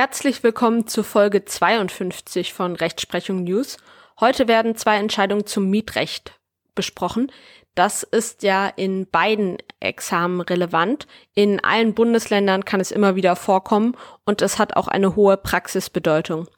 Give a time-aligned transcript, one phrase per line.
[0.00, 3.76] Herzlich willkommen zu Folge 52 von Rechtsprechung News.
[4.18, 6.40] Heute werden zwei Entscheidungen zum Mietrecht
[6.74, 7.30] besprochen.
[7.74, 11.06] Das ist ja in beiden Examen relevant.
[11.34, 13.94] In allen Bundesländern kann es immer wieder vorkommen
[14.24, 16.48] und es hat auch eine hohe Praxisbedeutung.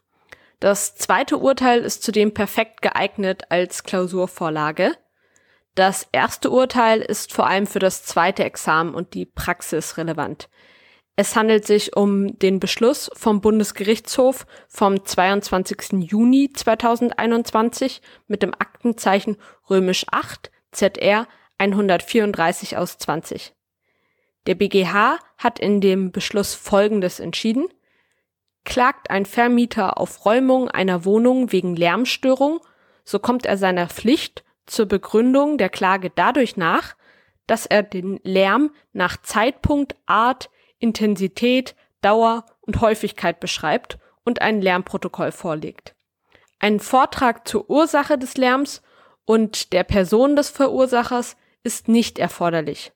[0.61, 4.93] Das zweite Urteil ist zudem perfekt geeignet als Klausurvorlage.
[5.74, 10.48] Das erste Urteil ist vor allem für das zweite Examen und die Praxis relevant.
[11.14, 16.11] Es handelt sich um den Beschluss vom Bundesgerichtshof vom 22.
[16.11, 19.36] Juni 2021 mit dem Aktenzeichen
[19.68, 23.53] römisch 8 ZR 134 aus 20.
[24.46, 27.68] Der BGH hat in dem Beschluss Folgendes entschieden.
[28.64, 32.61] Klagt ein Vermieter auf Räumung einer Wohnung wegen Lärmstörung,
[33.05, 36.97] so kommt er seiner Pflicht zur Begründung der Klage dadurch nach,
[37.47, 40.48] dass er den Lärm nach Zeitpunkt, Art,
[40.83, 45.95] Intensität, Dauer und Häufigkeit beschreibt und ein Lärmprotokoll vorlegt.
[46.59, 48.83] Ein Vortrag zur Ursache des Lärms
[49.25, 52.93] und der Person des Verursachers ist nicht erforderlich.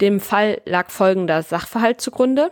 [0.00, 2.50] Dem Fall lag folgender Sachverhalt zugrunde.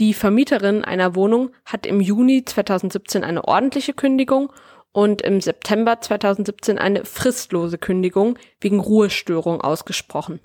[0.00, 4.52] Die Vermieterin einer Wohnung hat im Juni 2017 eine ordentliche Kündigung
[4.92, 10.40] und im September 2017 eine fristlose Kündigung wegen Ruhestörung ausgesprochen.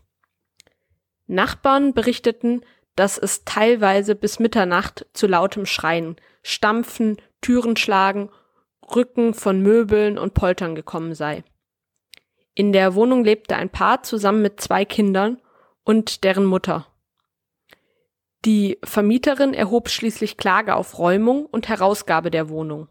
[1.29, 2.61] Nachbarn berichteten,
[2.95, 8.29] dass es teilweise bis Mitternacht zu lautem Schreien, Stampfen, Türen schlagen,
[8.95, 11.43] Rücken von Möbeln und Poltern gekommen sei.
[12.55, 15.39] In der Wohnung lebte ein Paar zusammen mit zwei Kindern
[15.83, 16.87] und deren Mutter.
[18.45, 22.87] Die Vermieterin erhob schließlich Klage auf Räumung und Herausgabe der Wohnung.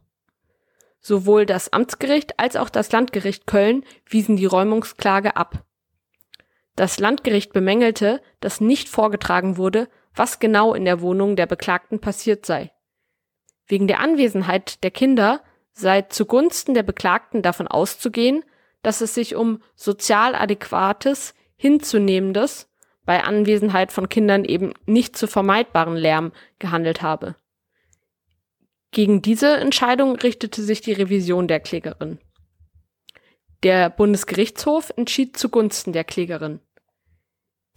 [1.00, 5.64] Sowohl das Amtsgericht als auch das Landgericht Köln wiesen die Räumungsklage ab.
[6.78, 12.46] Das Landgericht bemängelte, dass nicht vorgetragen wurde, was genau in der Wohnung der Beklagten passiert
[12.46, 12.70] sei.
[13.66, 18.44] Wegen der Anwesenheit der Kinder sei zugunsten der Beklagten davon auszugehen,
[18.82, 22.70] dass es sich um sozial adäquates, hinzunehmendes,
[23.04, 26.30] bei Anwesenheit von Kindern eben nicht zu vermeidbaren Lärm
[26.60, 27.34] gehandelt habe.
[28.92, 32.20] Gegen diese Entscheidung richtete sich die Revision der Klägerin.
[33.64, 36.60] Der Bundesgerichtshof entschied zugunsten der Klägerin.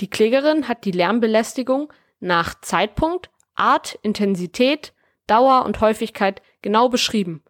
[0.02, 4.94] Die Klägerin hat die Lärmbelästigung nach Zeitpunkt, Art, Intensität,
[5.28, 7.44] Dauer und Häufigkeit genau beschrieben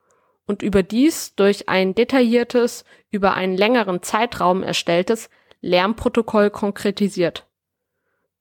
[0.48, 5.30] und überdies durch ein detailliertes, über einen längeren Zeitraum erstelltes
[5.62, 7.48] Lärmprotokoll konkretisiert.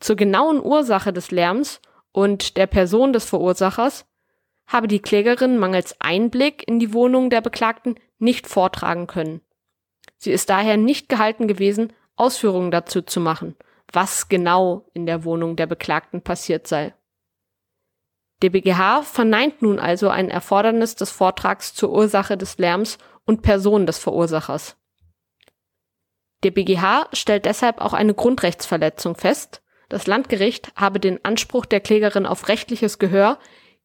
[0.01, 4.07] Zur genauen Ursache des Lärms und der Person des Verursachers
[4.67, 9.41] habe die Klägerin mangels Einblick in die Wohnung der Beklagten nicht vortragen können.
[10.17, 13.55] Sie ist daher nicht gehalten gewesen, Ausführungen dazu zu machen
[13.93, 16.95] was genau in der Wohnung der Beklagten passiert sei.
[18.43, 23.87] Der BGH verneint nun also ein Erfordernis des Vortrags zur Ursache des Lärms und Person
[23.87, 24.77] des Verursachers.
[26.43, 29.63] Der BGH stellt deshalb auch eine Grundrechtsverletzung fest.
[29.91, 33.39] Das Landgericht habe den Anspruch der Klägerin auf rechtliches Gehör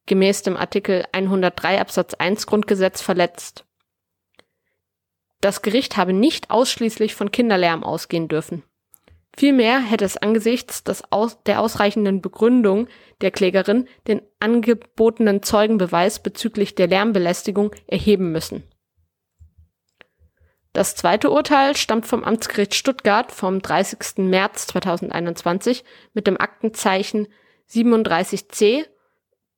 [0.06, 3.66] gemäß dem Artikel 103 Absatz 1 Grundgesetz verletzt.
[5.40, 8.62] Das Gericht habe nicht ausschließlich von Kinderlärm ausgehen dürfen.
[9.38, 12.88] Vielmehr hätte es angesichts des aus, der ausreichenden Begründung
[13.20, 18.62] der Klägerin den angebotenen Zeugenbeweis bezüglich der Lärmbelästigung erheben müssen.
[20.72, 24.24] Das zweite Urteil stammt vom Amtsgericht Stuttgart vom 30.
[24.24, 27.28] März 2021 mit dem Aktenzeichen
[27.70, 28.86] 37c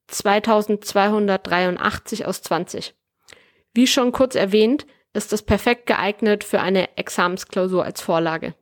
[0.09, 2.95] 2283 aus 20.
[3.75, 8.55] Wie schon kurz erwähnt, ist es perfekt geeignet für eine Examensklausur als Vorlage.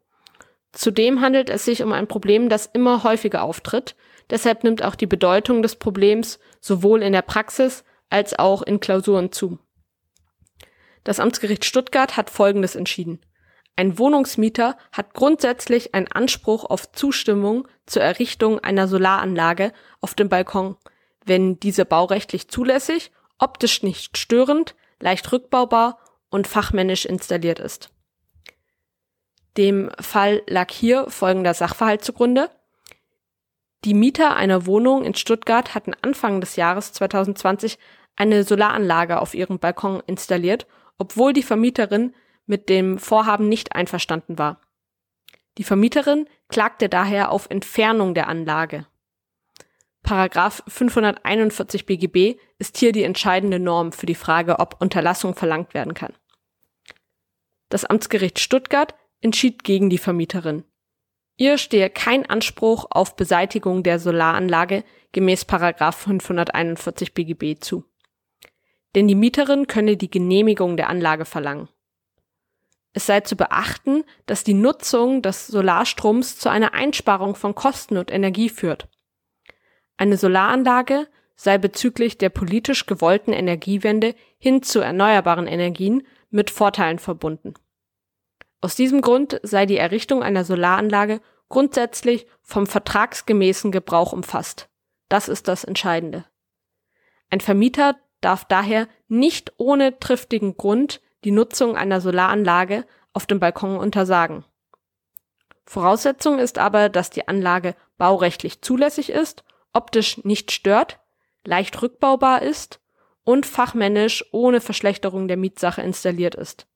[0.76, 3.96] Zudem handelt es sich um ein Problem, das immer häufiger auftritt.
[4.28, 9.32] Deshalb nimmt auch die Bedeutung des Problems sowohl in der Praxis als auch in Klausuren
[9.32, 9.58] zu.
[11.02, 13.20] Das Amtsgericht Stuttgart hat Folgendes entschieden.
[13.74, 19.72] Ein Wohnungsmieter hat grundsätzlich einen Anspruch auf Zustimmung zur Errichtung einer Solaranlage
[20.02, 20.76] auf dem Balkon,
[21.24, 25.98] wenn diese baurechtlich zulässig, optisch nicht störend, leicht rückbaubar
[26.28, 27.95] und fachmännisch installiert ist.
[29.56, 32.50] Dem Fall lag hier folgender Sachverhalt zugrunde.
[33.84, 37.78] Die Mieter einer Wohnung in Stuttgart hatten Anfang des Jahres 2020
[38.16, 40.66] eine Solaranlage auf ihrem Balkon installiert,
[40.98, 42.14] obwohl die Vermieterin
[42.46, 44.60] mit dem Vorhaben nicht einverstanden war.
[45.58, 48.86] Die Vermieterin klagte daher auf Entfernung der Anlage.
[50.02, 55.94] Paragraph 541 BGB ist hier die entscheidende Norm für die Frage, ob Unterlassung verlangt werden
[55.94, 56.12] kann.
[57.68, 58.94] Das Amtsgericht Stuttgart
[59.26, 60.64] entschied gegen die Vermieterin.
[61.36, 67.84] Ihr stehe kein Anspruch auf Beseitigung der Solaranlage gemäß 541 BGB zu.
[68.94, 71.68] Denn die Mieterin könne die Genehmigung der Anlage verlangen.
[72.92, 78.12] Es sei zu beachten, dass die Nutzung des Solarstroms zu einer Einsparung von Kosten und
[78.12, 78.88] Energie führt.
[79.96, 87.54] Eine Solaranlage sei bezüglich der politisch gewollten Energiewende hin zu erneuerbaren Energien mit Vorteilen verbunden.
[88.60, 94.68] Aus diesem Grund sei die Errichtung einer Solaranlage grundsätzlich vom vertragsgemäßen Gebrauch umfasst.
[95.08, 96.24] Das ist das Entscheidende.
[97.30, 103.76] Ein Vermieter darf daher nicht ohne triftigen Grund die Nutzung einer Solaranlage auf dem Balkon
[103.78, 104.44] untersagen.
[105.64, 111.00] Voraussetzung ist aber, dass die Anlage baurechtlich zulässig ist, optisch nicht stört,
[111.44, 112.80] leicht rückbaubar ist
[113.24, 116.66] und fachmännisch ohne Verschlechterung der Mietsache installiert ist.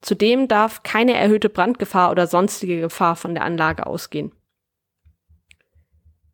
[0.00, 4.32] Zudem darf keine erhöhte Brandgefahr oder sonstige Gefahr von der Anlage ausgehen.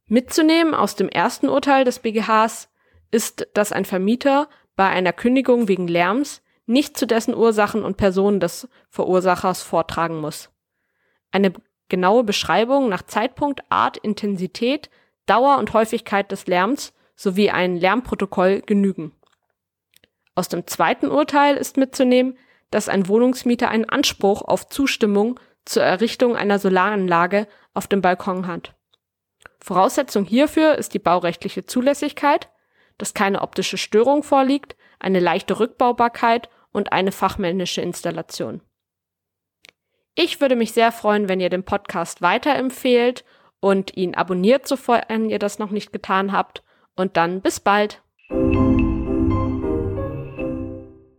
[0.09, 2.69] Mitzunehmen aus dem ersten Urteil des BGHs
[3.11, 8.39] ist, dass ein Vermieter bei einer Kündigung wegen Lärms nicht zu dessen Ursachen und Personen
[8.39, 10.51] des Verursachers vortragen muss.
[11.33, 11.53] Eine
[11.89, 14.91] genaue Beschreibung nach Zeitpunkt, Art, Intensität,
[15.27, 19.13] Dauer und Häufigkeit des Lärms sowie ein Lärmprotokoll genügen.
[20.35, 22.37] Aus dem zweiten Urteil ist mitzunehmen,
[22.71, 28.75] dass ein Wohnungsmieter einen Anspruch auf Zustimmung zur Errichtung einer Solaranlage auf dem Balkon hat.
[29.61, 32.49] Voraussetzung hierfür ist die baurechtliche Zulässigkeit,
[32.99, 38.61] dass keine optische Störung vorliegt, eine leichte Rückbaubarkeit und eine fachmännische Installation.
[40.15, 43.25] Ich würde mich sehr freuen, wenn ihr den Podcast weiterempfehlt
[43.61, 46.63] und ihn abonniert, sofern ihr das noch nicht getan habt.
[46.95, 48.03] Und dann bis bald.